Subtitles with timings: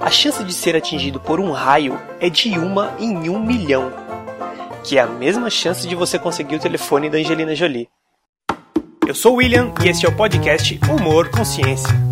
[0.00, 3.92] a chance de ser atingido por um raio é de uma em um milhão,
[4.82, 7.88] que é a mesma chance de você conseguir o telefone da Angelina Jolie.
[9.06, 12.09] Eu sou o William e este é o podcast Humor Consciência.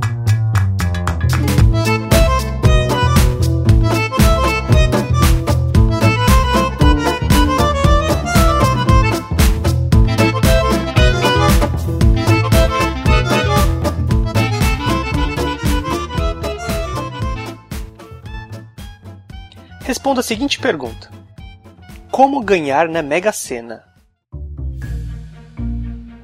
[20.08, 21.10] Responda a seguinte pergunta:
[22.10, 23.84] Como ganhar na Mega Sena?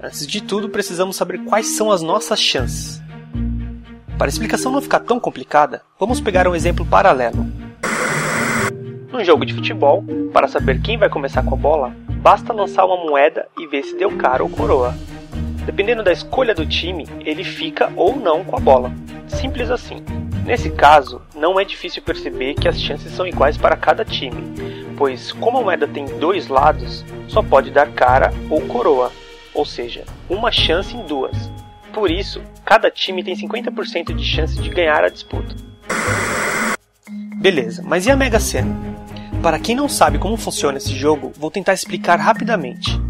[0.03, 3.03] Antes de tudo, precisamos saber quais são as nossas chances.
[4.17, 7.47] Para a explicação não ficar tão complicada, vamos pegar um exemplo paralelo.
[9.13, 13.05] Num jogo de futebol, para saber quem vai começar com a bola, basta lançar uma
[13.05, 14.95] moeda e ver se deu cara ou coroa.
[15.67, 18.91] Dependendo da escolha do time, ele fica ou não com a bola.
[19.29, 20.03] Simples assim.
[20.45, 24.43] Nesse caso, não é difícil perceber que as chances são iguais para cada time,
[24.95, 29.11] pois como a moeda tem dois lados, só pode dar cara ou coroa,
[29.55, 31.51] ou seja, uma chance em duas.
[31.95, 35.57] Por isso, cada time tem 50% de chance de ganhar a disputa.
[37.37, 38.77] Beleza, mas e a Mega Sena?
[39.43, 43.01] Para quem não sabe como funciona esse jogo, vou tentar explicar rapidamente.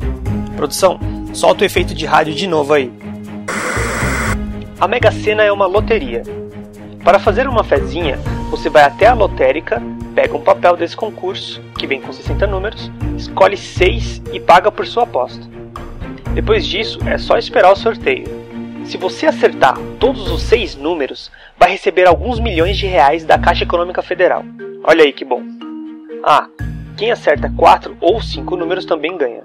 [0.56, 1.00] Produção,
[1.32, 2.92] solta o efeito de rádio de novo aí.
[4.80, 6.22] A Mega Sena é uma loteria,
[7.05, 8.19] para fazer uma fezinha,
[8.50, 9.80] você vai até a lotérica,
[10.14, 14.86] pega um papel desse concurso, que vem com 60 números, escolhe 6 e paga por
[14.86, 15.44] sua aposta.
[16.32, 18.25] Depois disso, é só esperar o sorteio.
[18.86, 23.64] Se você acertar todos os 6 números, vai receber alguns milhões de reais da Caixa
[23.64, 24.42] Econômica Federal.
[24.82, 25.42] Olha aí que bom.
[26.25, 26.47] Ah,
[26.97, 29.42] quem acerta 4 ou 5 números também ganha.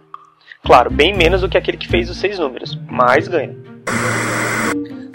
[0.63, 3.55] Claro, bem menos do que aquele que fez os 6 números, mas ganha.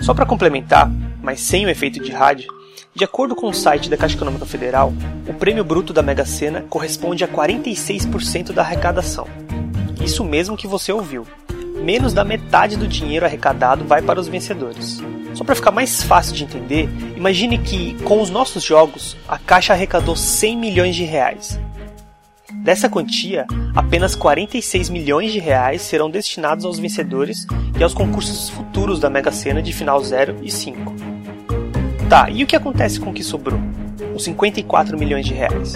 [0.00, 0.90] Só para complementar,
[1.24, 2.52] mas sem o efeito de rádio,
[2.94, 4.92] de acordo com o site da Caixa Econômica Federal,
[5.26, 9.26] o prêmio bruto da Mega Sena corresponde a 46% da arrecadação.
[10.04, 11.26] Isso mesmo que você ouviu.
[11.82, 15.02] Menos da metade do dinheiro arrecadado vai para os vencedores.
[15.32, 19.72] Só para ficar mais fácil de entender, imagine que com os nossos jogos a Caixa
[19.72, 21.58] arrecadou 100 milhões de reais.
[22.62, 27.46] Dessa quantia, apenas 46 milhões de reais serão destinados aos vencedores
[27.78, 31.13] e aos concursos futuros da Mega Sena de final 0 e 5.
[32.14, 33.58] Tá, e o que acontece com o que sobrou?
[34.14, 35.74] Os 54 milhões de reais.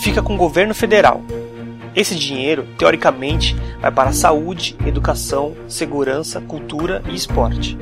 [0.00, 1.22] Fica com o governo federal.
[1.94, 7.76] Esse dinheiro, teoricamente, vai para saúde, educação, segurança, cultura e esporte.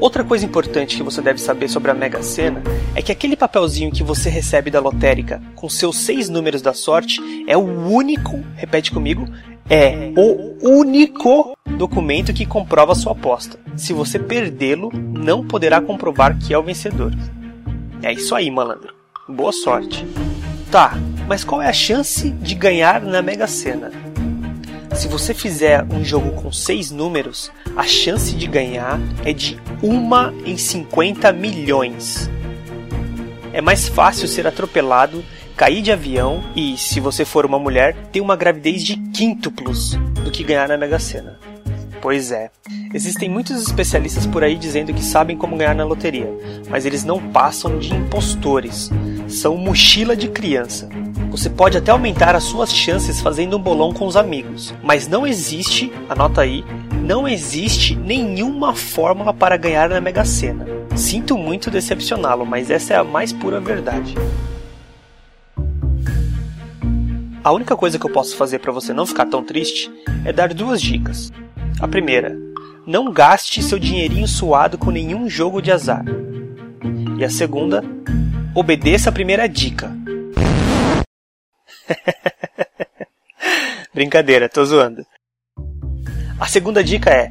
[0.00, 2.62] Outra coisa importante que você deve saber sobre a Mega Sena
[2.94, 7.20] é que aquele papelzinho que você recebe da lotérica com seus seis números da sorte
[7.46, 9.28] é o único, repete comigo,
[9.68, 13.58] é o único documento que comprova sua aposta.
[13.76, 17.12] Se você perdê-lo, não poderá comprovar que é o vencedor.
[18.02, 18.94] É isso aí, malandro.
[19.28, 20.06] Boa sorte.
[20.70, 20.94] Tá,
[21.28, 23.92] mas qual é a chance de ganhar na Mega Sena?
[25.00, 30.44] Se você fizer um jogo com seis números, a chance de ganhar é de 1
[30.44, 32.28] em 50 milhões.
[33.50, 35.24] É mais fácil ser atropelado,
[35.56, 40.30] cair de avião e, se você for uma mulher, ter uma gravidez de quíntuplos do
[40.30, 41.40] que ganhar na Mega Sena.
[42.02, 42.50] Pois é.
[42.92, 46.28] Existem muitos especialistas por aí dizendo que sabem como ganhar na loteria,
[46.68, 48.90] mas eles não passam de impostores.
[49.28, 50.90] São mochila de criança.
[51.30, 55.24] Você pode até aumentar as suas chances fazendo um bolão com os amigos, mas não
[55.24, 56.64] existe, anota aí,
[57.04, 60.66] não existe nenhuma fórmula para ganhar na Mega Sena.
[60.96, 64.14] Sinto muito decepcioná-lo, mas essa é a mais pura verdade.
[67.44, 69.90] A única coisa que eu posso fazer para você não ficar tão triste
[70.24, 71.32] é dar duas dicas.
[71.80, 72.36] A primeira,
[72.84, 76.04] não gaste seu dinheirinho suado com nenhum jogo de azar.
[77.16, 77.84] E a segunda,
[78.52, 79.99] obedeça a primeira dica.
[83.92, 85.04] Brincadeira, tô zoando.
[86.38, 87.30] A segunda dica é: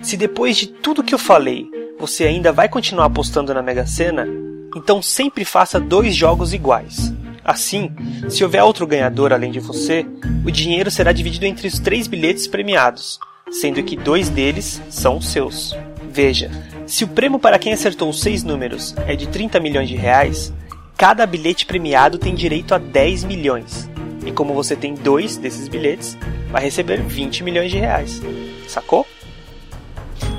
[0.00, 1.66] se depois de tudo que eu falei,
[1.98, 4.26] você ainda vai continuar apostando na Mega Sena,
[4.74, 7.12] então sempre faça dois jogos iguais.
[7.44, 7.94] Assim,
[8.28, 10.04] se houver outro ganhador além de você,
[10.44, 13.18] o dinheiro será dividido entre os três bilhetes premiados,
[13.50, 15.76] sendo que dois deles são seus.
[16.10, 16.50] Veja,
[16.86, 20.52] se o prêmio para quem acertou os seis números é de 30 milhões de reais,
[20.96, 23.88] cada bilhete premiado tem direito a 10 milhões.
[24.26, 26.18] E como você tem dois desses bilhetes,
[26.50, 28.20] vai receber 20 milhões de reais.
[28.68, 29.06] Sacou?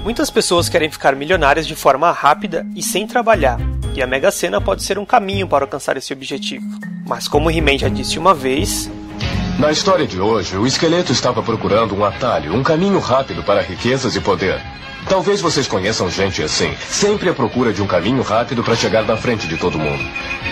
[0.03, 3.57] Muitas pessoas querem ficar milionárias de forma rápida e sem trabalhar,
[3.95, 6.65] e a Mega Sena pode ser um caminho para alcançar esse objetivo.
[7.05, 8.89] Mas como He-Man já disse uma vez,
[9.57, 14.15] Na história de hoje, o esqueleto estava procurando um atalho, um caminho rápido para riquezas
[14.15, 14.61] e poder.
[15.09, 19.17] Talvez vocês conheçam gente assim, sempre à procura de um caminho rápido para chegar na
[19.17, 20.03] frente de todo mundo.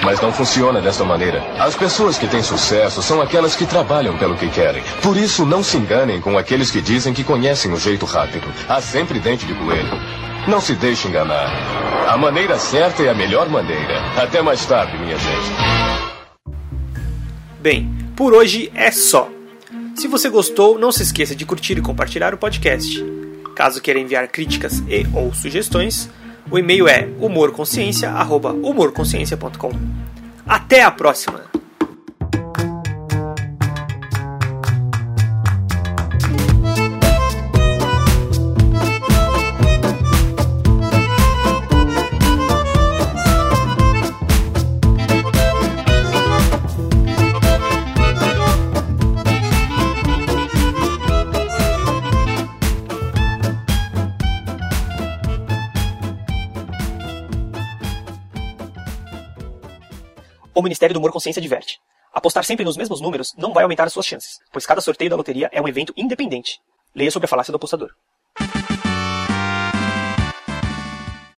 [0.04, 1.44] Mas não funciona desta maneira.
[1.60, 4.84] As pessoas que têm sucesso são aquelas que trabalham pelo que querem.
[5.04, 8.48] Por isso, não se enganem com aqueles que dizem que conhecem o jeito rápido.
[8.68, 10.02] Há sempre dente de coelho.
[10.48, 11.52] Não se deixe enganar.
[12.10, 14.02] A maneira certa é a melhor maneira.
[14.18, 15.52] Até mais tarde, minha gente.
[17.62, 19.30] Bem, por hoje é só.
[19.96, 23.06] Se você gostou, não se esqueça de curtir e compartilhar o podcast.
[23.56, 26.10] Caso queira enviar críticas e ou sugestões,
[26.50, 29.72] o e-mail é humorconsciência@humorconsciência.com.
[30.46, 31.42] Até a próxima.
[60.58, 61.82] O Ministério do Humor Consciência diverte.
[62.14, 65.16] Apostar sempre nos mesmos números não vai aumentar as suas chances, pois cada sorteio da
[65.18, 66.62] loteria é um evento independente.
[66.96, 67.90] Leia sobre a falácia do apostador.